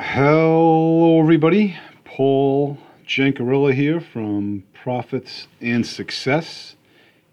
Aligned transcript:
Hello, 0.00 1.18
everybody. 1.18 1.76
Paul 2.04 2.78
Jancarilla 3.04 3.74
here 3.74 4.00
from 4.00 4.62
Profits 4.72 5.48
and 5.60 5.84
Success. 5.84 6.76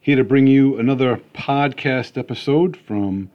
Here 0.02 0.16
to 0.16 0.24
bring 0.24 0.48
you 0.48 0.80
another 0.80 1.22
podcast 1.36 2.18
episode 2.18 2.76
from 2.76 3.30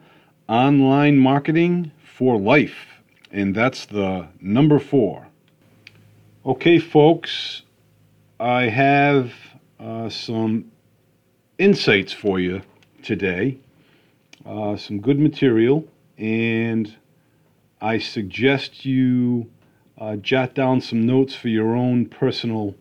Online 0.49 1.17
Marketing 1.17 1.93
for 2.03 2.37
Life. 2.37 3.01
And 3.31 3.55
that's 3.55 3.85
the 3.85 4.27
number 4.41 4.79
four. 4.79 5.29
Okay, 6.45 6.77
folks, 6.77 7.61
I 8.37 8.63
have 8.63 9.31
uh, 9.79 10.09
some 10.09 10.73
insights 11.57 12.11
for 12.11 12.37
you 12.37 12.63
today, 13.01 13.59
uh, 14.45 14.75
some 14.75 14.99
good 14.99 15.21
material, 15.21 15.87
and 16.17 16.97
I 17.81 17.97
suggest 17.97 18.85
you 18.85 19.49
uh, 19.97 20.15
jot 20.17 20.53
down 20.53 20.81
some 20.81 21.05
notes 21.05 21.33
for 21.33 21.47
your 21.47 21.75
own 21.75 22.05
personal 22.05 22.75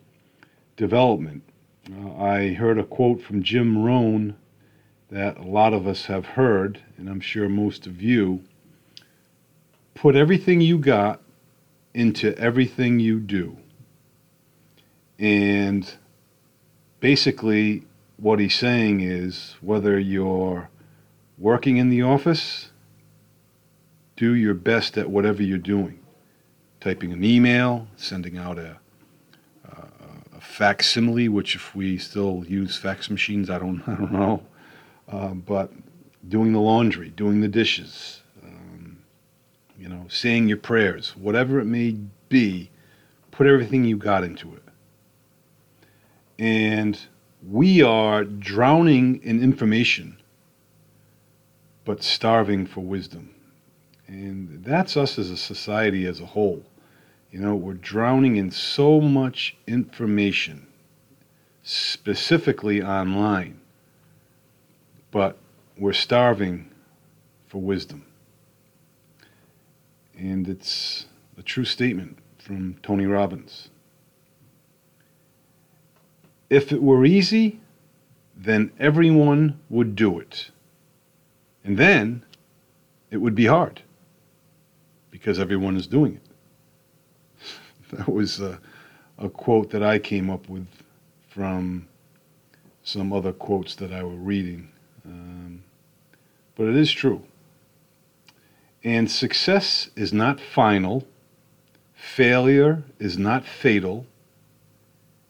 development. 0.76 1.42
Uh, 1.90 2.22
I 2.22 2.52
heard 2.52 2.78
a 2.78 2.84
quote 2.84 3.22
from 3.22 3.42
Jim 3.42 3.82
Rohn 3.82 4.36
that 5.10 5.38
a 5.38 5.42
lot 5.42 5.72
of 5.72 5.86
us 5.86 6.06
have 6.06 6.26
heard, 6.26 6.82
and 6.98 7.08
I'm 7.08 7.20
sure 7.20 7.48
most 7.48 7.86
of 7.86 8.02
you. 8.02 8.44
Put 9.94 10.16
everything 10.16 10.60
you 10.60 10.78
got 10.78 11.20
into 11.94 12.36
everything 12.38 13.00
you 13.00 13.20
do. 13.20 13.56
And 15.18 15.92
basically, 17.00 17.84
what 18.16 18.38
he's 18.38 18.54
saying 18.54 19.00
is 19.00 19.56
whether 19.60 19.98
you're 19.98 20.68
working 21.38 21.78
in 21.78 21.88
the 21.88 22.02
office, 22.02 22.69
do 24.20 24.34
your 24.34 24.52
best 24.52 24.98
at 24.98 25.08
whatever 25.08 25.42
you're 25.42 25.56
doing. 25.56 25.98
Typing 26.78 27.10
an 27.10 27.24
email, 27.24 27.88
sending 27.96 28.36
out 28.36 28.58
a, 28.58 28.76
a, 29.64 29.86
a 30.36 30.40
facsimile, 30.42 31.30
which 31.30 31.54
if 31.54 31.74
we 31.74 31.96
still 31.96 32.44
use 32.46 32.76
fax 32.76 33.08
machines, 33.08 33.48
I 33.48 33.58
don't, 33.58 33.82
I 33.88 33.94
don't 33.94 34.12
know. 34.12 34.42
Uh, 35.08 35.28
but 35.28 35.72
doing 36.28 36.52
the 36.52 36.60
laundry, 36.60 37.08
doing 37.08 37.40
the 37.40 37.48
dishes, 37.48 38.20
um, 38.44 38.98
you 39.78 39.88
know, 39.88 40.04
saying 40.10 40.48
your 40.48 40.58
prayers, 40.58 41.16
whatever 41.16 41.58
it 41.58 41.64
may 41.64 41.96
be, 42.28 42.68
put 43.30 43.46
everything 43.46 43.84
you 43.84 43.96
got 43.96 44.22
into 44.22 44.54
it. 44.54 44.62
And 46.38 47.00
we 47.48 47.80
are 47.82 48.24
drowning 48.24 49.22
in 49.22 49.42
information, 49.42 50.18
but 51.86 52.02
starving 52.02 52.66
for 52.66 52.82
wisdom. 52.82 53.34
And 54.10 54.64
that's 54.64 54.96
us 54.96 55.20
as 55.20 55.30
a 55.30 55.36
society 55.36 56.04
as 56.04 56.18
a 56.18 56.26
whole. 56.26 56.64
You 57.30 57.38
know, 57.38 57.54
we're 57.54 57.74
drowning 57.74 58.34
in 58.34 58.50
so 58.50 59.00
much 59.00 59.56
information, 59.68 60.66
specifically 61.62 62.82
online, 62.82 63.60
but 65.12 65.38
we're 65.78 65.92
starving 65.92 66.72
for 67.46 67.60
wisdom. 67.60 68.04
And 70.18 70.48
it's 70.48 71.06
a 71.38 71.42
true 71.42 71.64
statement 71.64 72.18
from 72.36 72.78
Tony 72.82 73.06
Robbins. 73.06 73.68
If 76.50 76.72
it 76.72 76.82
were 76.82 77.04
easy, 77.04 77.60
then 78.36 78.72
everyone 78.80 79.60
would 79.68 79.94
do 79.94 80.18
it. 80.18 80.50
And 81.62 81.78
then 81.78 82.24
it 83.12 83.18
would 83.18 83.36
be 83.36 83.46
hard 83.46 83.82
because 85.20 85.38
everyone 85.38 85.76
is 85.76 85.86
doing 85.86 86.16
it. 86.16 86.22
That 87.92 88.08
was 88.08 88.40
a, 88.40 88.58
a 89.18 89.28
quote 89.28 89.70
that 89.70 89.82
I 89.82 89.98
came 89.98 90.30
up 90.30 90.48
with 90.48 90.66
from 91.28 91.88
some 92.82 93.12
other 93.12 93.32
quotes 93.32 93.74
that 93.76 93.92
I 93.92 94.02
were 94.02 94.16
reading. 94.16 94.70
Um, 95.04 95.62
but 96.54 96.68
it 96.68 96.76
is 96.76 96.90
true. 96.90 97.24
And 98.82 99.10
success 99.10 99.90
is 99.94 100.12
not 100.12 100.40
final, 100.40 101.06
failure 101.92 102.84
is 102.98 103.18
not 103.18 103.44
fatal. 103.44 104.06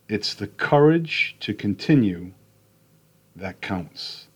It's 0.08 0.34
the 0.34 0.46
courage 0.46 1.36
to 1.40 1.52
continue 1.52 2.32
that 3.34 3.60
counts. 3.60 4.28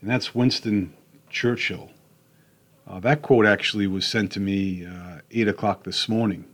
And 0.00 0.10
that's 0.10 0.34
Winston 0.34 0.94
Churchill. 1.30 1.90
Uh, 2.86 3.00
that 3.00 3.22
quote 3.22 3.46
actually 3.46 3.86
was 3.86 4.06
sent 4.06 4.30
to 4.32 4.40
me 4.40 4.86
uh, 4.86 5.18
8 5.30 5.48
o'clock 5.48 5.84
this 5.84 6.08
morning. 6.08 6.44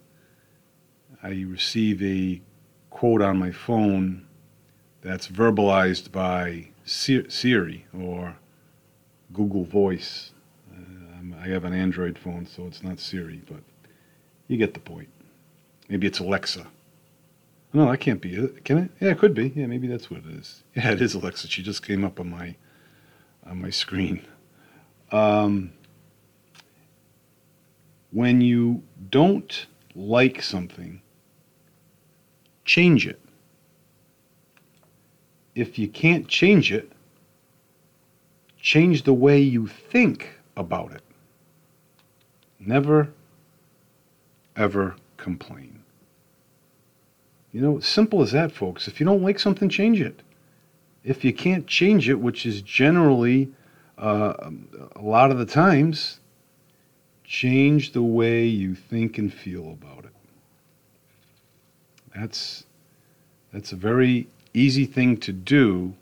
I 1.23 1.31
receive 1.47 2.03
a 2.03 2.41
quote 2.91 3.21
on 3.21 3.39
my 3.39 3.51
phone 3.51 4.27
that's 5.03 5.29
verbalized 5.29 6.13
by 6.13 6.69
Siri 6.85 7.87
or 7.99 8.37
Google 9.33 9.65
Voice. 9.65 10.33
Uh, 10.73 11.37
I 11.43 11.49
have 11.49 11.65
an 11.65 11.73
Android 11.73 12.19
phone, 12.19 12.47
so 12.47 12.67
it's 12.67 12.83
not 12.83 13.01
Siri, 13.01 13.43
but 13.49 13.63
you 14.47 14.57
get 14.57 14.75
the 14.75 14.81
point. 14.81 15.09
Maybe 15.89 16.07
it's 16.07 16.21
Alexa. 16.21 16.67
No, 17.73 17.91
that 17.91 17.99
can't 17.99 18.21
be 18.21 18.35
it. 18.35 18.65
Can 18.65 18.79
it? 18.79 18.91
Yeah, 19.01 19.11
it 19.11 19.19
could 19.19 19.35
be. 19.35 19.53
Yeah, 19.55 19.67
maybe 19.67 19.87
that's 19.87 20.11
what 20.11 20.21
it 20.21 20.27
is. 20.27 20.63
Yeah, 20.75 20.93
it 20.93 21.03
is 21.03 21.15
Alexa. 21.15 21.49
She 21.49 21.63
just 21.63 21.85
came 21.85 22.05
up 22.05 22.21
on 22.21 22.31
my 22.31 22.55
on 23.47 23.61
my 23.61 23.71
screen. 23.71 24.25
Um, 25.13 25.73
when 28.13 28.41
you 28.41 28.83
don't 29.11 29.67
like 29.95 30.43
something, 30.43 31.01
change 32.65 33.07
it. 33.07 33.21
If 35.55 35.79
you 35.79 35.89
can't 35.89 36.29
change 36.29 36.73
it, 36.73 36.93
change 38.61 39.03
the 39.03 39.15
way 39.15 39.41
you 39.41 39.67
think 39.67 40.31
about 40.57 40.93
it. 40.93 41.03
Never, 42.59 43.13
ever 44.57 44.97
complain. 45.17 45.83
You 47.53 47.61
know, 47.61 47.81
simple 47.81 48.23
as 48.23 48.33
that, 48.33 48.53
folks. 48.53 48.87
If 48.87 49.01
you 49.01 49.07
don't 49.07 49.23
like 49.23 49.39
something, 49.39 49.69
change 49.69 50.01
it. 50.01 50.23
If 51.03 51.25
you 51.25 51.33
can't 51.33 51.67
change 51.67 52.09
it, 52.09 52.21
which 52.21 52.47
is 52.47 52.63
generally 52.63 53.51
uh, 53.99 54.35
a 54.95 55.01
lot 55.01 55.31
of 55.31 55.39
the 55.39 55.47
times, 55.47 56.21
Change 57.31 57.93
the 57.93 58.03
way 58.03 58.45
you 58.45 58.75
think 58.75 59.17
and 59.17 59.33
feel 59.33 59.71
about 59.71 60.05
it. 60.05 60.11
That's, 62.13 62.65
that's 63.53 63.71
a 63.71 63.77
very 63.77 64.27
easy 64.53 64.85
thing 64.85 65.17
to 65.19 65.33
do, 65.33 65.95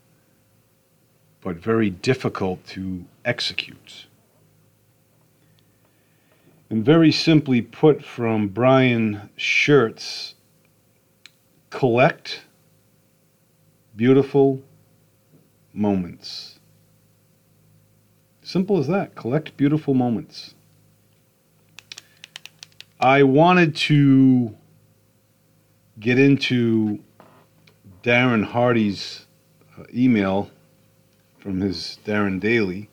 but 1.43 1.57
very 1.57 1.91
difficult 1.91 2.67
to 2.69 3.05
execute. 3.27 4.07
And 6.71 6.83
very 6.83 7.13
simply 7.13 7.61
put 7.61 8.03
from 8.03 8.49
Brian 8.49 9.29
Schertz, 9.37 10.33
collect 11.69 12.41
beautiful 13.95 14.63
moments. 15.75 16.59
Simple 18.43 18.79
as 18.79 18.87
that. 18.87 19.15
Collect 19.15 19.55
beautiful 19.59 19.93
moments. 19.93 20.55
I 23.01 23.23
wanted 23.23 23.77
to 23.77 24.57
get 26.01 26.19
into 26.19 26.99
Darren 28.03 28.45
Hardy's 28.45 29.27
uh, 29.79 29.85
email 29.95 30.51
from 31.39 31.61
his 31.61 31.99
Darren 32.05 32.41
Daily. 32.41 32.91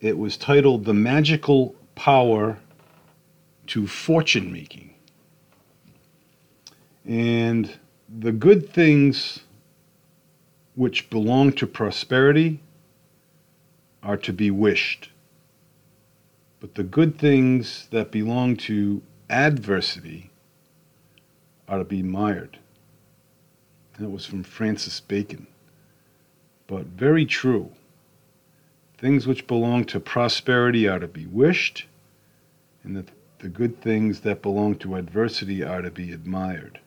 It 0.00 0.16
was 0.16 0.38
titled 0.38 0.86
The 0.86 0.94
Magical 0.94 1.74
Power 1.94 2.58
to 3.66 3.86
Fortune 3.86 4.50
Making. 4.50 4.94
And 7.04 7.78
the 8.08 8.32
good 8.32 8.70
things 8.70 9.40
which 10.76 11.10
belong 11.10 11.52
to 11.52 11.66
prosperity 11.66 12.60
are 14.02 14.16
to 14.16 14.32
be 14.32 14.50
wished. 14.50 15.10
But 16.60 16.74
the 16.74 16.84
good 16.84 17.18
things 17.18 17.88
that 17.90 18.10
belong 18.10 18.56
to 18.58 19.02
adversity 19.30 20.30
are 21.66 21.78
to 21.78 21.84
be 21.84 22.00
admired. 22.00 22.58
That 23.98 24.10
was 24.10 24.26
from 24.26 24.42
Francis 24.42 25.00
Bacon. 25.00 25.46
But 26.66 26.86
very 26.86 27.24
true. 27.24 27.72
Things 28.98 29.26
which 29.26 29.46
belong 29.46 29.84
to 29.86 30.00
prosperity 30.00 30.86
are 30.86 30.98
to 30.98 31.08
be 31.08 31.26
wished, 31.26 31.86
and 32.84 32.94
that 32.96 33.08
the 33.38 33.48
good 33.48 33.80
things 33.80 34.20
that 34.20 34.42
belong 34.42 34.74
to 34.76 34.96
adversity 34.96 35.62
are 35.62 35.80
to 35.80 35.90
be 35.90 36.12
admired. 36.12 36.78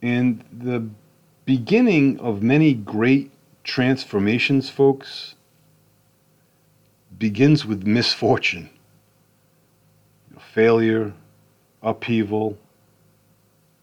And 0.00 0.44
the 0.50 0.88
beginning 1.44 2.18
of 2.20 2.42
many 2.42 2.72
great 2.72 3.30
transformations, 3.64 4.70
folks, 4.70 5.34
begins 7.16 7.64
with 7.64 7.86
misfortune. 7.86 8.70
failure, 10.54 11.12
upheaval, 11.82 12.56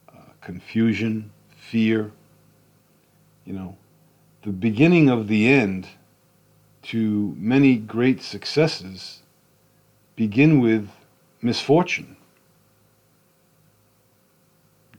uh, 0.09 0.19
confusion, 0.41 1.31
fear. 1.57 2.11
You 3.45 3.53
know, 3.53 3.77
the 4.43 4.51
beginning 4.51 5.09
of 5.09 5.27
the 5.27 5.47
end 5.47 5.87
to 6.83 7.35
many 7.37 7.77
great 7.77 8.21
successes 8.21 9.21
begin 10.15 10.59
with 10.59 10.89
misfortune. 11.41 12.15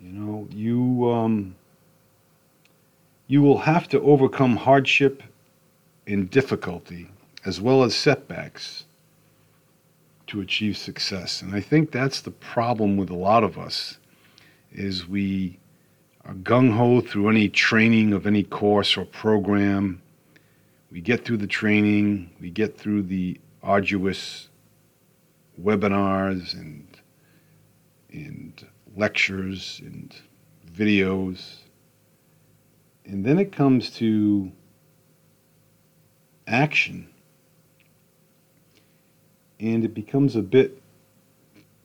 You 0.00 0.10
know, 0.10 0.48
you 0.50 1.10
um, 1.10 1.54
you 3.28 3.42
will 3.42 3.58
have 3.58 3.88
to 3.88 4.00
overcome 4.02 4.56
hardship 4.56 5.22
and 6.06 6.30
difficulty 6.30 7.08
as 7.46 7.60
well 7.60 7.84
as 7.84 7.94
setbacks 7.94 8.86
to 10.26 10.40
achieve 10.40 10.76
success. 10.76 11.40
And 11.40 11.54
I 11.54 11.60
think 11.60 11.92
that's 11.92 12.20
the 12.20 12.32
problem 12.32 12.96
with 12.96 13.08
a 13.08 13.14
lot 13.14 13.44
of 13.44 13.56
us 13.56 13.98
is 14.72 15.08
we 15.08 15.60
are 16.24 16.34
gung 16.34 16.72
ho 16.72 17.00
through 17.00 17.28
any 17.28 17.48
training 17.48 18.12
of 18.12 18.26
any 18.26 18.42
course 18.42 18.96
or 18.96 19.04
program. 19.04 20.02
We 20.90 21.00
get 21.00 21.24
through 21.24 21.36
the 21.36 21.46
training, 21.46 22.30
we 22.40 22.50
get 22.50 22.76
through 22.76 23.02
the 23.02 23.40
arduous 23.62 24.48
webinars 25.60 26.52
and 26.54 26.84
and 28.10 28.66
lectures 28.96 29.80
and 29.84 30.14
videos. 30.72 31.58
And 33.04 33.24
then 33.24 33.38
it 33.38 33.52
comes 33.52 33.90
to 33.98 34.50
action 36.48 37.08
and 39.60 39.84
it 39.84 39.94
becomes 39.94 40.36
a 40.36 40.42
bit 40.42 40.82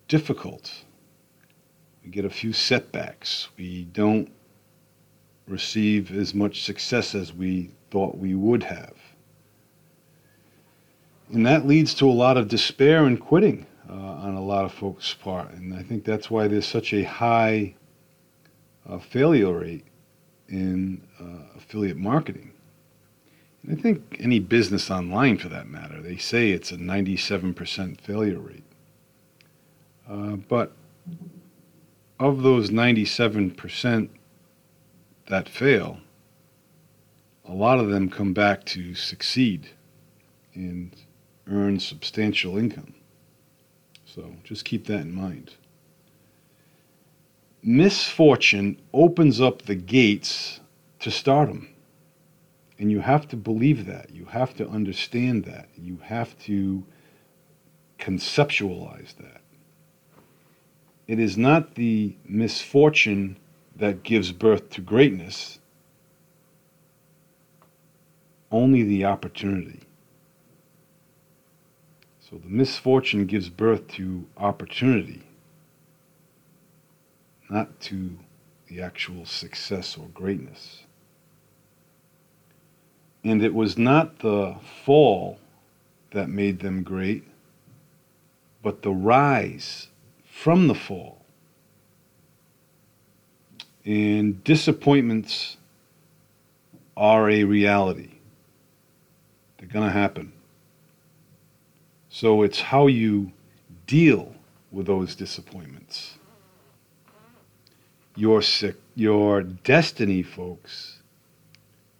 difficult. 0.07 0.83
We 2.03 2.09
get 2.09 2.25
a 2.25 2.29
few 2.29 2.53
setbacks. 2.53 3.50
We 3.57 3.85
don't 3.85 4.31
receive 5.47 6.12
as 6.12 6.33
much 6.33 6.63
success 6.63 7.15
as 7.15 7.33
we 7.33 7.71
thought 7.91 8.18
we 8.18 8.35
would 8.35 8.63
have. 8.63 8.95
And 11.31 11.45
that 11.45 11.65
leads 11.65 11.94
to 11.95 12.09
a 12.09 12.12
lot 12.12 12.38
of 12.38 12.47
despair 12.47 13.06
and 13.06 13.19
quitting 13.19 13.65
uh, 13.89 13.94
on 13.94 14.35
a 14.35 14.44
lot 14.44 14.65
of 14.65 14.74
folks' 14.74 15.13
part. 15.13 15.51
And 15.51 15.74
I 15.74 15.81
think 15.83 16.03
that's 16.03 16.29
why 16.29 16.47
there's 16.47 16.67
such 16.67 16.94
a 16.94 17.03
high 17.03 17.75
uh, 18.88 19.00
failure 19.00 19.59
rate 19.59 19.85
in 20.50 21.01
uh, 21.19 21.57
affiliate 21.57 21.97
marketing. 21.97 22.51
I 23.69 23.75
think 23.75 24.18
any 24.19 24.40
business 24.40 24.90
online, 24.90 25.38
for 25.38 25.50
that 25.50 25.68
matter, 25.68 26.02
they 26.02 26.18
say 26.18 26.50
it's 26.52 26.72
a 26.72 26.78
97% 26.78 28.02
failure 28.02 28.40
rate. 28.40 28.63
Uh, 30.10 30.36
but 30.36 30.72
of 32.19 32.42
those 32.42 32.69
97% 32.69 34.10
that 35.28 35.48
fail, 35.48 36.00
a 37.46 37.54
lot 37.54 37.80
of 37.80 37.90
them 37.90 38.10
come 38.10 38.34
back 38.34 38.66
to 38.66 38.96
succeed 38.96 39.69
and 40.54 40.96
earn 41.48 41.80
substantial 41.80 42.58
income. 42.58 42.94
So 44.06 44.36
just 44.44 44.66
keep 44.66 44.88
that 44.88 45.02
in 45.02 45.13
mind. 45.13 45.56
Misfortune 47.63 48.81
opens 48.94 49.40
up 49.40 49.63
the 49.63 49.75
gates 49.75 50.60
to 51.00 51.12
stardom. 51.12 51.69
And 52.81 52.92
you 52.92 53.01
have 53.01 53.28
to 53.28 53.38
believe 53.38 53.86
that. 53.86 54.10
You 54.10 54.25
have 54.25 54.56
to 54.56 54.68
understand 54.68 55.45
that. 55.45 55.69
You 55.78 56.00
have 56.01 56.36
to 56.45 56.83
conceptualize 58.00 59.16
that. 59.18 59.42
It 61.06 61.19
is 61.19 61.38
not 61.38 61.75
the 61.75 62.16
misfortune 62.25 63.38
that 63.75 64.01
gives 64.01 64.31
birth 64.31 64.72
to 64.72 64.81
greatness, 64.81 65.60
only 68.51 68.81
the 68.81 69.06
opportunity. 69.06 69.81
So 72.19 72.38
the 72.39 72.50
misfortune 72.50 73.27
gives 73.27 73.50
birth 73.50 73.89
to 73.89 74.25
opportunity, 74.38 75.22
not 77.48 77.80
to 77.81 78.18
the 78.66 78.81
actual 78.81 79.27
success 79.27 80.00
or 80.00 80.07
greatness. 80.07 80.81
And 83.23 83.44
it 83.44 83.53
was 83.53 83.77
not 83.77 84.19
the 84.19 84.56
fall 84.83 85.39
that 86.12 86.29
made 86.29 86.59
them 86.59 86.83
great, 86.83 87.23
but 88.63 88.81
the 88.81 88.91
rise 88.91 89.88
from 90.25 90.68
the 90.68 90.75
fall. 90.75 91.23
And 93.85 94.44
disappointments 94.44 95.57
are 96.97 97.29
a 97.29 97.44
reality, 97.44 98.12
they're 99.57 99.67
going 99.67 99.85
to 99.85 99.91
happen. 99.91 100.33
So 102.09 102.44
it's 102.44 102.59
how 102.59 102.88
you 102.88 103.31
deal 103.88 104.35
with 104.71 104.85
those 104.85 105.15
disappointments. 105.15 106.17
Your, 108.15 108.41
your 108.95 109.41
destiny, 109.44 110.21
folks, 110.21 111.00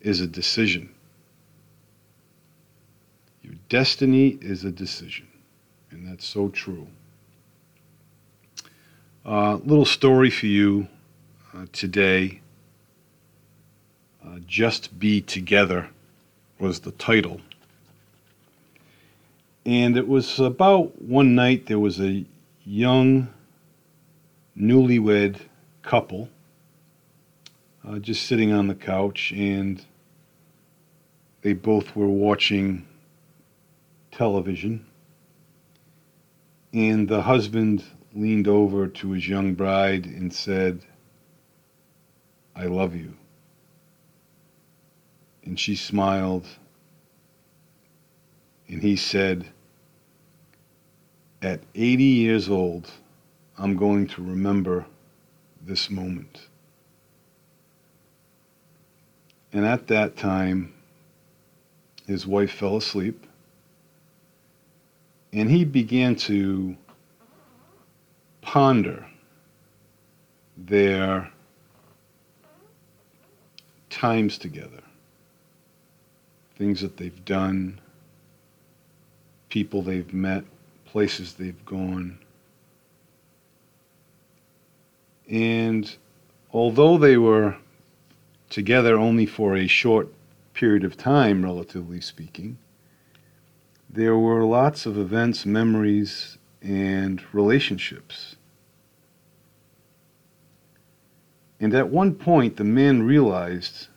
is 0.02 0.20
a 0.20 0.28
decision. 0.28 0.94
Destiny 3.70 4.38
is 4.42 4.64
a 4.64 4.72
decision, 4.72 5.28
and 5.90 6.08
that's 6.08 6.28
so 6.28 6.50
true. 6.50 6.88
A 9.26 9.30
uh, 9.30 9.56
little 9.64 9.86
story 9.86 10.30
for 10.30 10.48
you 10.48 10.88
uh, 11.56 11.66
today. 11.72 12.42
Uh, 14.26 14.40
Just 14.46 14.98
Be 15.00 15.22
Together 15.22 15.90
was 16.60 16.82
the 16.82 16.92
title. 16.92 17.42
And 19.66 19.98
it 19.98 20.08
was 20.08 20.40
about 20.40 21.02
one 21.02 21.36
night 21.36 21.68
there 21.68 21.80
was 21.80 22.00
a 22.00 22.26
young, 22.64 23.28
newlywed 24.58 25.38
couple 25.82 26.30
uh, 27.88 28.00
just 28.00 28.28
sitting 28.28 28.52
on 28.52 28.68
the 28.68 28.76
couch, 28.76 29.32
and 29.32 29.84
they 31.42 31.54
both 31.54 31.96
were 31.96 32.08
watching 32.08 32.86
television, 34.12 34.86
and 36.74 37.08
the 37.08 37.22
husband 37.22 37.84
leaned 38.14 38.48
over 38.48 38.88
to 38.88 39.12
his 39.12 39.28
young 39.28 39.54
bride 39.54 40.06
and 40.06 40.34
said, 40.34 40.82
I 42.56 42.66
love 42.66 42.96
you. 42.96 43.14
And 45.44 45.60
she 45.60 45.76
smiled, 45.76 46.46
and 48.68 48.82
he 48.82 48.96
said, 48.96 49.48
At 51.42 51.62
80 51.74 52.04
years 52.04 52.50
old, 52.50 52.92
I'm 53.58 53.76
going 53.76 54.08
to 54.08 54.22
remember 54.22 54.86
this 55.62 55.90
moment. 55.90 56.48
And 59.54 59.66
at 59.66 59.88
that 59.88 60.16
time, 60.16 60.74
his 62.08 62.26
wife 62.26 62.52
fell 62.52 62.78
asleep 62.78 63.26
and 65.34 65.50
he 65.50 65.64
began 65.64 66.16
to 66.16 66.76
ponder 68.42 69.06
their 70.58 71.32
times 73.90 74.38
together, 74.38 74.82
things 76.56 76.82
that 76.82 76.98
they've 76.98 77.24
done, 77.24 77.80
people 79.50 79.82
they've 79.82 80.14
met, 80.14 80.44
places 80.86 81.34
they've 81.34 81.66
gone. 81.66 82.20
And 85.30 85.96
although 86.52 86.98
they 86.98 87.18
were 87.18 87.56
together 88.50 88.98
only 88.98 89.26
for 89.26 89.56
a 89.56 89.68
short 89.68 90.10
period 90.54 90.84
of 90.84 90.98
time, 90.98 91.44
relatively 91.44 92.02
speaking, 92.02 92.58
there 93.94 94.18
were 94.18 94.44
lots 94.46 94.86
of 94.86 94.98
events, 94.98 95.46
memories, 95.46 96.38
and 96.62 97.22
relationships. 97.34 98.38
And 101.60 101.74
at 101.74 101.90
one 101.90 102.16
point, 102.16 102.56
the 102.56 102.64
man 102.64 103.04
realized 103.04 103.88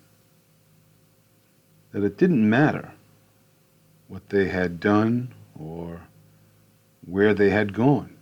that 1.93 2.03
it 2.03 2.19
didn't 2.19 2.49
matter 2.49 2.93
what 4.09 4.29
they 4.31 4.49
had 4.49 4.81
done 4.81 5.33
or 5.59 6.01
where 7.07 7.33
they 7.33 7.51
had 7.51 7.73
gone. 7.73 8.17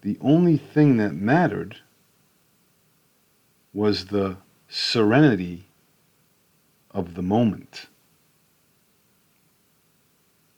The 0.00 0.18
only 0.20 0.56
thing 0.56 0.96
that 0.96 1.14
mattered 1.14 1.76
was 3.72 4.06
the 4.06 4.38
serenity 4.68 5.66
of 6.90 7.14
the 7.14 7.22
moment. 7.22 7.86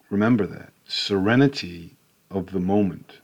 Remember 0.09 0.45
that. 0.45 0.71
Serenity 0.87 1.95
of 2.29 2.51
the 2.51 2.59
moment. 2.59 3.19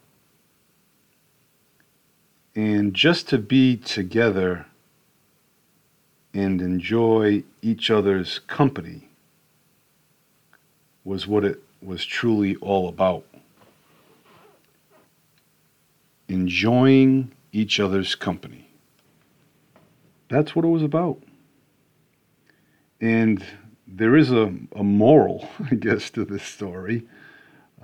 And 2.54 2.92
just 2.92 3.28
to 3.28 3.38
be 3.38 3.76
together 3.76 4.66
and 6.34 6.60
enjoy 6.60 7.44
each 7.60 7.90
other's 7.90 8.40
company 8.40 9.08
was 11.04 11.26
what 11.26 11.44
it 11.44 11.62
was 11.82 12.04
truly 12.04 12.56
all 12.56 12.88
about. 12.88 13.24
Enjoying 16.28 17.32
each 17.52 17.80
other's 17.80 18.14
company. 18.14 18.68
That's 20.28 20.56
what 20.56 20.64
it 20.64 20.68
was 20.68 20.82
about. 20.82 21.18
And 23.00 23.44
there 23.94 24.16
is 24.16 24.30
a, 24.30 24.52
a 24.76 24.82
moral, 24.82 25.48
I 25.70 25.74
guess, 25.74 26.10
to 26.10 26.24
this 26.24 26.42
story. 26.42 27.06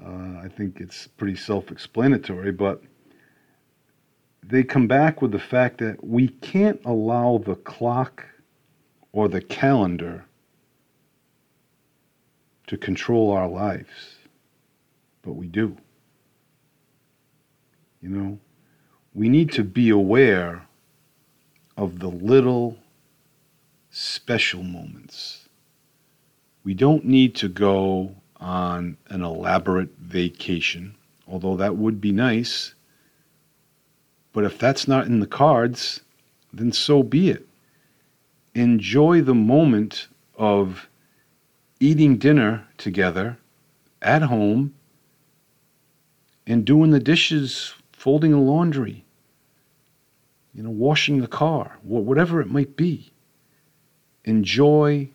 Uh, 0.01 0.41
I 0.43 0.49
think 0.57 0.81
it's 0.81 1.07
pretty 1.07 1.37
self 1.37 1.71
explanatory, 1.71 2.53
but 2.53 2.83
they 4.43 4.63
come 4.63 4.87
back 4.87 5.21
with 5.21 5.33
the 5.33 5.39
fact 5.39 5.79
that 5.79 6.03
we 6.03 6.29
can't 6.29 6.81
allow 6.85 7.39
the 7.39 7.57
clock 7.57 8.25
or 9.13 9.29
the 9.29 9.41
calendar 9.41 10.25
to 12.69 12.77
control 12.77 13.33
our 13.33 13.49
lives, 13.49 14.17
but 15.23 15.33
we 15.33 15.49
do. 15.49 15.77
You 18.01 18.11
know, 18.11 18.39
we 19.13 19.29
need 19.29 19.51
to 19.53 19.65
be 19.65 19.91
aware 19.91 20.67
of 21.77 21.99
the 21.99 22.09
little 22.09 22.79
special 23.91 24.63
moments. 24.63 25.48
We 26.65 26.75
don't 26.75 27.05
need 27.05 27.35
to 27.37 27.49
go 27.49 28.15
on 28.41 28.97
an 29.09 29.23
elaborate 29.23 29.91
vacation, 29.99 30.95
although 31.27 31.57
that 31.57 31.77
would 31.77 32.01
be 32.01 32.13
nice. 32.13 32.75
But 34.33 34.45
if 34.45 34.59
that's 34.59 34.87
not 34.87 35.07
in 35.07 35.21
the 35.21 35.27
cards, 35.27 36.01
then 36.53 36.73
so 36.73 37.03
be 37.03 37.31
it. 37.31 37.47
Enjoy 38.55 39.23
the 39.23 39.35
moment 39.35 40.09
of 40.37 40.89
eating 41.81 42.19
dinner 42.19 42.67
together 42.77 43.39
at 44.03 44.23
home 44.23 44.75
and 46.47 46.65
doing 46.65 46.91
the 46.91 47.01
dishes, 47.01 47.75
folding 47.93 48.33
the 48.33 48.39
laundry, 48.39 49.05
you 50.55 50.63
know, 50.63 50.71
washing 50.71 51.21
the 51.21 51.29
car, 51.29 51.79
whatever 51.83 52.41
it 52.41 52.49
might 52.49 52.77
be. 52.77 53.11
Enjoy 54.25 55.09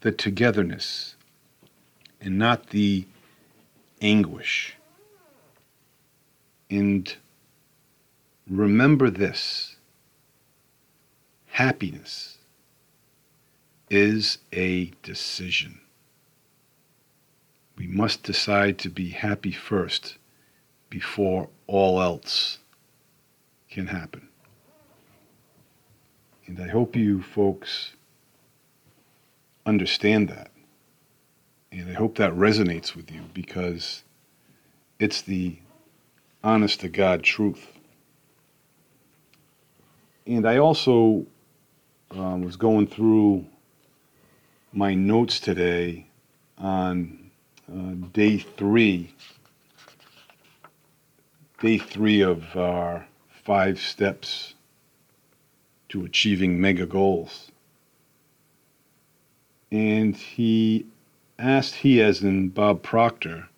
the 0.00 0.12
togetherness 0.12 1.16
and 2.20 2.38
not 2.38 2.70
the 2.70 3.06
anguish. 4.00 4.74
And 6.70 7.14
remember 8.48 9.10
this 9.10 9.76
happiness 11.46 12.38
is 13.88 14.38
a 14.52 14.92
decision. 15.02 15.80
We 17.78 17.86
must 17.86 18.22
decide 18.22 18.78
to 18.78 18.88
be 18.88 19.10
happy 19.10 19.52
first 19.52 20.18
before 20.90 21.48
all 21.66 22.00
else 22.00 22.58
can 23.70 23.86
happen. 23.86 24.28
And 26.46 26.60
I 26.60 26.68
hope 26.68 26.96
you 26.96 27.22
folks 27.22 27.92
understand 29.66 30.28
that. 30.28 30.50
And 31.72 31.90
I 31.90 31.94
hope 31.94 32.16
that 32.16 32.32
resonates 32.32 32.94
with 32.94 33.10
you 33.10 33.22
because 33.34 34.04
it's 34.98 35.20
the 35.20 35.58
honest 36.42 36.80
to 36.80 36.88
God 36.88 37.22
truth. 37.22 37.66
And 40.26 40.48
I 40.48 40.58
also 40.58 41.26
um, 42.12 42.42
was 42.42 42.56
going 42.56 42.86
through 42.86 43.46
my 44.72 44.94
notes 44.94 45.40
today 45.40 46.06
on 46.58 47.30
uh, 47.70 47.94
day 48.12 48.38
three, 48.38 49.14
day 51.60 51.78
three 51.78 52.20
of 52.22 52.56
our 52.56 53.06
five 53.44 53.80
steps 53.80 54.54
to 55.88 56.04
achieving 56.04 56.60
mega 56.60 56.86
goals. 56.86 57.50
And 59.70 60.16
he 60.16 60.86
asked, 61.38 61.76
he 61.76 62.00
as 62.00 62.22
in 62.22 62.48
Bob 62.48 62.82
Proctor, 62.82 63.48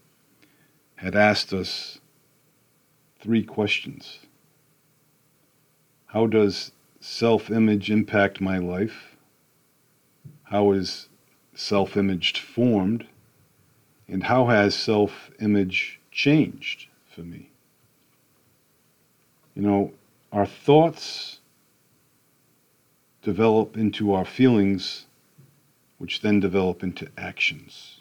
had 0.97 1.15
asked 1.15 1.53
us 1.53 2.01
three 3.21 3.43
questions. 3.45 4.21
How 6.07 6.27
does 6.27 6.73
self 7.01 7.51
image 7.51 7.91
impact 7.91 8.41
my 8.41 8.59
life? 8.59 9.17
How 10.45 10.73
is 10.73 11.09
self 11.55 11.97
image 11.97 12.41
formed? 12.41 13.07
And 14.09 14.25
how 14.25 14.47
has 14.47 14.75
self 14.75 15.31
image 15.39 16.01
changed 16.11 16.87
for 17.15 17.21
me? 17.21 17.51
You 19.55 19.63
know, 19.63 19.93
our 20.33 20.47
thoughts 20.47 21.41
develop 23.23 23.77
into 23.77 24.15
our 24.15 24.25
feelings, 24.25 25.07
which 25.99 26.21
then 26.21 26.41
develop 26.41 26.83
into 26.83 27.09
actions. 27.19 28.01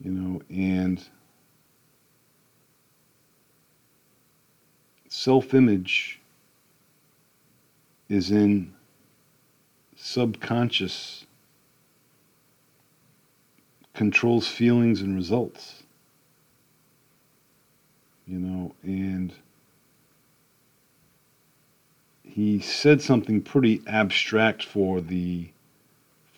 You 0.00 0.10
know, 0.10 0.42
and 0.48 1.02
self 5.08 5.54
image 5.54 6.20
is 8.08 8.30
in 8.30 8.72
subconscious 9.96 11.24
controls 13.94 14.48
feelings 14.48 15.00
and 15.00 15.14
results. 15.14 15.84
You 18.26 18.38
know, 18.38 18.74
and 18.82 19.32
he 22.22 22.58
said 22.58 23.00
something 23.00 23.40
pretty 23.40 23.82
abstract 23.86 24.64
for 24.64 25.00
the 25.00 25.48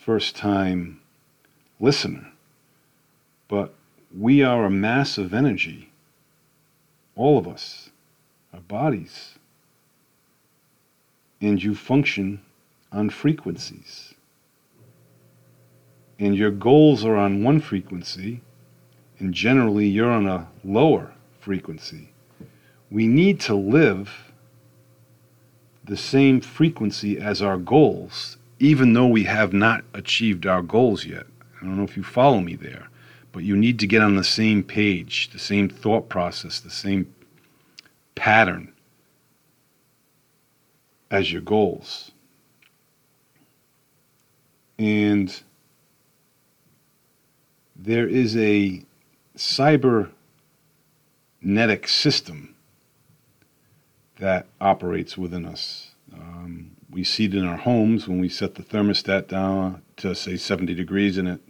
first 0.06 0.36
time 0.36 1.00
listener. 1.80 2.32
But 3.48 3.74
we 4.16 4.42
are 4.42 4.64
a 4.64 4.70
mass 4.70 5.18
of 5.18 5.34
energy, 5.34 5.90
all 7.16 7.36
of 7.36 7.46
us, 7.48 7.90
our 8.54 8.60
bodies, 8.60 9.34
and 11.40 11.62
you 11.62 11.74
function 11.74 12.40
on 12.92 13.10
frequencies 13.10 14.14
and 16.18 16.36
your 16.36 16.50
goals 16.50 17.04
are 17.04 17.16
on 17.16 17.42
one 17.42 17.60
frequency, 17.60 18.40
and 19.18 19.34
generally 19.34 19.86
you're 19.86 20.10
on 20.10 20.26
a 20.26 20.48
lower 20.64 21.12
frequency. 21.40 22.10
We 22.90 23.06
need 23.06 23.40
to 23.40 23.54
live 23.54 24.32
the 25.84 25.96
same 25.96 26.40
frequency 26.40 27.18
as 27.18 27.42
our 27.42 27.56
goals, 27.56 28.36
even 28.58 28.92
though 28.92 29.06
we 29.06 29.24
have 29.24 29.52
not 29.52 29.84
achieved 29.94 30.46
our 30.46 30.62
goals 30.62 31.04
yet. 31.04 31.26
I 31.60 31.64
don't 31.64 31.76
know 31.76 31.84
if 31.84 31.96
you 31.96 32.02
follow 32.02 32.40
me 32.40 32.54
there, 32.56 32.88
but 33.32 33.42
you 33.42 33.56
need 33.56 33.78
to 33.80 33.86
get 33.86 34.02
on 34.02 34.16
the 34.16 34.24
same 34.24 34.62
page, 34.62 35.30
the 35.32 35.38
same 35.38 35.68
thought 35.68 36.08
process, 36.08 36.60
the 36.60 36.70
same 36.70 37.12
pattern 38.14 38.72
as 41.10 41.32
your 41.32 41.42
goals. 41.42 42.12
And 44.78 45.42
there 47.74 48.06
is 48.06 48.36
a 48.36 48.82
cybernetic 49.34 50.12
system 51.86 52.54
that 54.18 54.46
operates 54.60 55.16
within 55.16 55.44
us. 55.44 55.90
Um, 56.12 56.75
we 56.96 57.04
see 57.04 57.26
it 57.26 57.34
in 57.34 57.44
our 57.44 57.58
homes 57.58 58.08
when 58.08 58.18
we 58.18 58.28
set 58.28 58.54
the 58.54 58.62
thermostat 58.62 59.28
down 59.28 59.82
to 59.98 60.14
say 60.14 60.34
70 60.34 60.74
degrees 60.74 61.18
and 61.18 61.28
it 61.28 61.42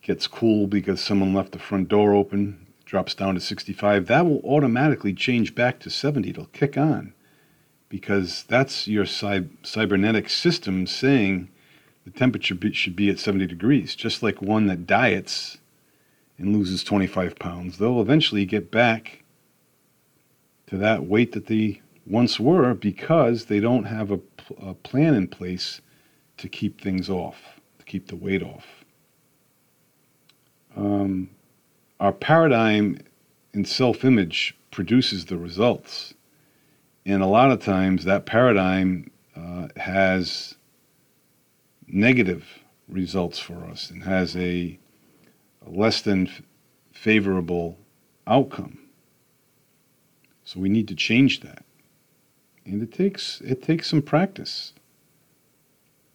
gets 0.00 0.26
cool 0.26 0.66
because 0.66 1.02
someone 1.02 1.34
left 1.34 1.52
the 1.52 1.58
front 1.58 1.88
door 1.88 2.14
open, 2.14 2.66
drops 2.86 3.14
down 3.14 3.34
to 3.34 3.40
65. 3.42 4.06
That 4.06 4.24
will 4.24 4.40
automatically 4.42 5.12
change 5.12 5.54
back 5.54 5.80
to 5.80 5.90
70. 5.90 6.30
It'll 6.30 6.46
kick 6.46 6.78
on 6.78 7.12
because 7.90 8.44
that's 8.44 8.88
your 8.88 9.04
cy- 9.04 9.50
cybernetic 9.62 10.30
system 10.30 10.86
saying 10.86 11.50
the 12.06 12.10
temperature 12.10 12.54
be, 12.54 12.72
should 12.72 12.96
be 12.96 13.10
at 13.10 13.18
70 13.18 13.48
degrees, 13.48 13.94
just 13.94 14.22
like 14.22 14.40
one 14.40 14.66
that 14.68 14.86
diets 14.86 15.58
and 16.38 16.56
loses 16.56 16.82
25 16.82 17.38
pounds. 17.38 17.76
They'll 17.76 18.00
eventually 18.00 18.46
get 18.46 18.70
back 18.70 19.24
to 20.68 20.78
that 20.78 21.04
weight 21.04 21.32
that 21.32 21.48
they 21.48 21.82
once 22.10 22.40
were 22.40 22.74
because 22.74 23.44
they 23.44 23.60
don't 23.60 23.84
have 23.84 24.10
a, 24.10 24.20
a 24.60 24.74
plan 24.74 25.14
in 25.14 25.28
place 25.28 25.80
to 26.36 26.48
keep 26.48 26.80
things 26.80 27.08
off, 27.08 27.60
to 27.78 27.84
keep 27.84 28.08
the 28.08 28.16
weight 28.16 28.42
off. 28.42 28.66
Um, 30.76 31.30
our 32.00 32.12
paradigm 32.12 32.98
in 33.52 33.64
self 33.64 34.04
image 34.04 34.56
produces 34.70 35.26
the 35.26 35.36
results. 35.36 36.14
And 37.06 37.22
a 37.22 37.26
lot 37.26 37.50
of 37.50 37.62
times 37.62 38.04
that 38.04 38.26
paradigm 38.26 39.10
uh, 39.36 39.68
has 39.76 40.56
negative 41.86 42.44
results 42.88 43.38
for 43.38 43.64
us 43.64 43.90
and 43.90 44.02
has 44.02 44.36
a, 44.36 44.78
a 45.66 45.70
less 45.70 46.02
than 46.02 46.26
f- 46.26 46.42
favorable 46.92 47.78
outcome. 48.26 48.78
So 50.44 50.60
we 50.60 50.68
need 50.68 50.88
to 50.88 50.94
change 50.94 51.40
that. 51.40 51.64
And 52.64 52.82
it 52.82 52.92
takes 52.92 53.40
it 53.40 53.62
takes 53.62 53.88
some 53.88 54.02
practice. 54.02 54.72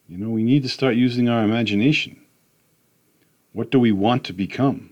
You 0.07 0.17
know, 0.17 0.29
we 0.29 0.43
need 0.43 0.63
to 0.63 0.69
start 0.69 0.95
using 0.95 1.29
our 1.29 1.43
imagination. 1.43 2.21
What 3.53 3.71
do 3.71 3.79
we 3.79 3.91
want 3.91 4.23
to 4.25 4.33
become? 4.33 4.91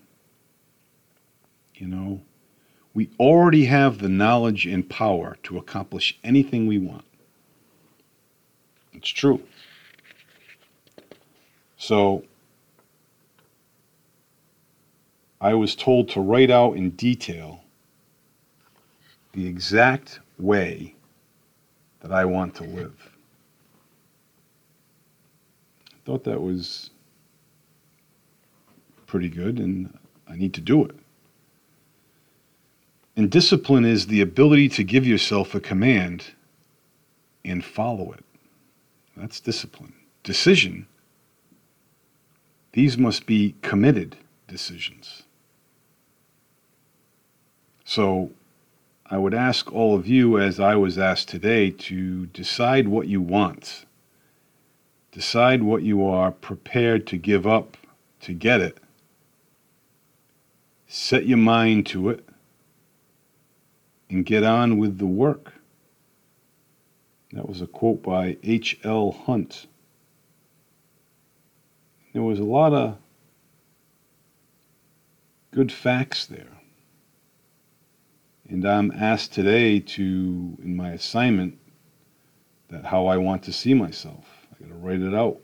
You 1.76 1.88
know, 1.88 2.22
we 2.94 3.10
already 3.20 3.66
have 3.66 4.00
the 4.00 4.10
knowledge 4.10 4.66
and 4.66 4.90
power 4.90 5.38
to 5.44 5.58
accomplish 5.58 6.18
anything 6.24 6.66
we 6.66 6.80
want. 6.80 7.06
It's 8.94 9.10
true. 9.10 9.42
So, 11.78 12.24
I 15.42 15.54
was 15.56 15.76
told 15.76 16.08
to 16.10 16.22
write 16.22 16.50
out 16.50 16.78
in 16.78 16.92
detail 16.92 17.64
the 19.34 19.46
exact 19.46 20.22
way 20.40 20.96
that 22.04 22.12
I 22.12 22.26
want 22.26 22.54
to 22.56 22.64
live. 22.66 23.10
I 25.92 25.96
thought 26.06 26.26
that 26.26 26.42
was 26.42 26.92
pretty 29.08 29.30
good, 29.30 29.58
and 29.58 29.98
I 30.28 30.36
need 30.36 30.54
to 30.56 30.62
do 30.62 30.84
it. 30.84 30.96
And 33.16 33.30
discipline 33.30 33.86
is 33.86 34.08
the 34.08 34.22
ability 34.22 34.70
to 34.70 34.84
give 34.84 35.08
yourself 35.08 35.56
a 35.56 35.60
command 35.60 36.26
and 37.46 37.64
follow 37.64 38.12
it. 38.12 38.26
That's 39.16 39.40
discipline. 39.40 39.94
Decision, 40.24 40.88
these 42.74 42.98
must 42.98 43.26
be 43.26 43.56
committed 43.62 44.18
decisions. 44.48 45.24
So 47.86 48.32
I 49.14 49.18
would 49.18 49.36
ask 49.36 49.72
all 49.72 49.94
of 49.94 50.08
you, 50.08 50.40
as 50.40 50.60
I 50.60 50.76
was 50.76 50.98
asked 50.98 51.30
today, 51.30 51.70
to 51.70 52.26
decide 52.26 52.88
what 52.88 53.08
you 53.08 53.22
want. 53.22 53.86
Decide 55.12 55.62
what 55.62 55.84
you 55.84 56.04
are 56.04 56.32
prepared 56.32 57.06
to 57.08 57.18
give 57.18 57.46
up 57.46 57.78
to 58.22 58.34
get 58.34 58.60
it. 58.60 58.80
Set 60.88 61.28
your 61.28 61.38
mind 61.38 61.86
to 61.88 62.10
it 62.10 62.28
and 64.10 64.26
get 64.26 64.42
on 64.42 64.80
with 64.80 64.98
the 64.98 65.06
work. 65.06 65.54
That 67.34 67.48
was 67.48 67.62
a 67.62 67.68
quote 67.68 68.02
by 68.02 68.38
H.L. 68.42 69.12
Hunt. 69.12 69.68
There 72.14 72.24
was 72.24 72.40
a 72.40 72.44
lot 72.44 72.74
of 72.74 72.98
good 75.52 75.72
facts 75.72 76.26
there. 76.26 76.63
And 78.54 78.66
I'm 78.66 78.92
asked 78.92 79.34
today 79.34 79.80
to, 79.80 80.58
in 80.64 80.76
my 80.76 80.92
assignment, 80.92 81.58
that 82.70 82.86
how 82.86 83.08
I 83.08 83.18
want 83.18 83.42
to 83.46 83.52
see 83.52 83.74
myself. 83.74 84.28
I 84.52 84.62
got 84.62 84.70
to 84.70 84.76
write 84.76 85.02
it 85.02 85.16
out. 85.16 85.40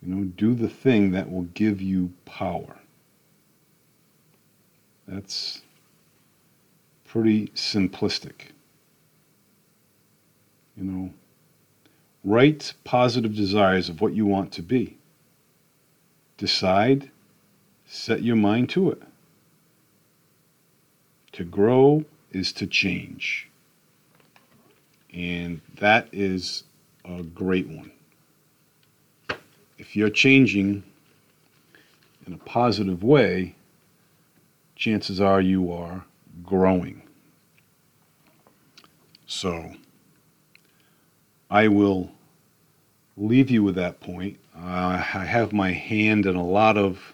You 0.00 0.14
know, 0.14 0.24
do 0.24 0.54
the 0.54 0.70
thing 0.70 1.10
that 1.10 1.30
will 1.30 1.42
give 1.42 1.82
you 1.82 2.14
power. 2.24 2.78
That's 5.06 5.60
pretty 7.04 7.48
simplistic. 7.48 8.52
You 10.74 10.84
know, 10.84 11.10
write 12.24 12.72
positive 12.84 13.36
desires 13.36 13.90
of 13.90 14.00
what 14.00 14.14
you 14.14 14.24
want 14.24 14.52
to 14.52 14.62
be. 14.62 14.96
Decide, 16.38 17.10
set 17.84 18.22
your 18.22 18.36
mind 18.36 18.70
to 18.70 18.90
it. 18.90 19.02
To 21.34 21.42
grow 21.42 22.04
is 22.30 22.52
to 22.52 22.66
change. 22.66 23.48
And 25.12 25.60
that 25.78 26.08
is 26.12 26.62
a 27.04 27.24
great 27.24 27.66
one. 27.66 27.90
If 29.76 29.96
you're 29.96 30.10
changing 30.10 30.84
in 32.24 32.32
a 32.32 32.38
positive 32.38 33.02
way, 33.02 33.56
chances 34.76 35.20
are 35.20 35.40
you 35.40 35.72
are 35.72 36.04
growing. 36.44 37.02
So 39.26 39.74
I 41.50 41.66
will 41.66 42.12
leave 43.16 43.50
you 43.50 43.64
with 43.64 43.74
that 43.74 43.98
point. 43.98 44.38
Uh, 44.56 45.02
I 45.14 45.24
have 45.24 45.52
my 45.52 45.72
hand 45.72 46.26
in 46.26 46.36
a 46.36 46.46
lot 46.46 46.78
of 46.78 47.13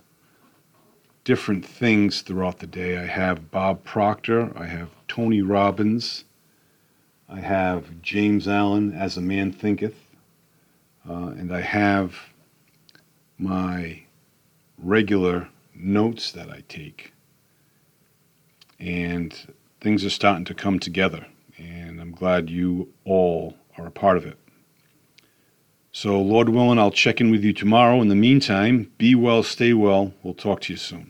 different 1.24 1.64
things 1.64 2.22
throughout 2.22 2.58
the 2.58 2.66
day. 2.66 2.98
I 2.98 3.06
have 3.06 3.50
Bob 3.50 3.84
Proctor, 3.84 4.52
I 4.56 4.66
have 4.66 4.90
Tony 5.08 5.42
Robbins, 5.42 6.24
I 7.28 7.40
have 7.40 8.02
James 8.02 8.48
Allen, 8.48 8.92
As 8.92 9.16
a 9.16 9.20
Man 9.20 9.52
Thinketh, 9.52 9.98
uh, 11.08 11.32
and 11.36 11.54
I 11.54 11.60
have 11.60 12.16
my 13.38 14.02
regular 14.78 15.48
notes 15.74 16.32
that 16.32 16.50
I 16.50 16.62
take. 16.68 17.12
And 18.78 19.34
things 19.80 20.04
are 20.04 20.10
starting 20.10 20.44
to 20.46 20.54
come 20.54 20.78
together 20.78 21.26
and 21.60 22.00
I'm 22.00 22.12
glad 22.12 22.48
you 22.48 22.88
all 23.04 23.56
are 23.76 23.86
a 23.86 23.90
part 23.90 24.16
of 24.16 24.24
it. 24.24 24.38
So, 25.92 26.20
Lord 26.20 26.48
willing, 26.48 26.78
I'll 26.78 26.90
check 26.90 27.20
in 27.20 27.30
with 27.30 27.44
you 27.44 27.52
tomorrow. 27.52 28.00
In 28.00 28.08
the 28.08 28.14
meantime, 28.14 28.90
be 28.96 29.14
well, 29.14 29.42
stay 29.42 29.72
well. 29.72 30.14
We'll 30.22 30.34
talk 30.34 30.60
to 30.62 30.72
you 30.72 30.76
soon. 30.76 31.09